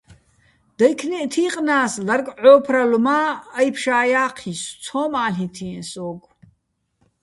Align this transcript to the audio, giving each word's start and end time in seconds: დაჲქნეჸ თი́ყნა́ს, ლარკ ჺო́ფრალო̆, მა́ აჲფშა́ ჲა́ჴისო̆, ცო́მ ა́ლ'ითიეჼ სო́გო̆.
დაჲქნეჸ 0.77 1.27
თი́ყნა́ს, 1.33 1.93
ლარკ 2.07 2.27
ჺო́ფრალო̆, 2.41 3.03
მა́ 3.05 3.25
აჲფშა́ 3.59 4.03
ჲა́ჴისო̆, 4.11 4.73
ცო́მ 4.83 5.13
ა́ლ'ითიეჼ 5.25 5.81
სო́გო̆. 5.89 6.31